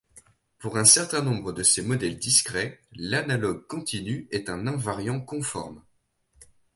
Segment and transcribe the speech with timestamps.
[0.57, 5.83] Pour un certain nombre de ces modèles discrets, l'analogue continu est un invariant conforme.